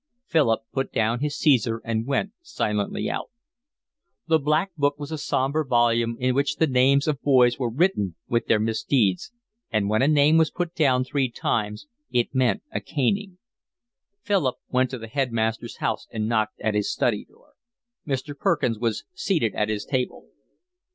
[0.25, 3.29] Philip put down his Caesar and went silently out.
[4.25, 8.15] The Black Book was a sombre volume in which the names of boys were written
[8.27, 9.31] with their misdeeds,
[9.69, 13.37] and when a name was down three times it meant a caning.
[14.23, 17.53] Philip went to the headmaster's house and knocked at his study door.
[18.07, 18.35] Mr.
[18.35, 20.25] Perkins was seated at his table.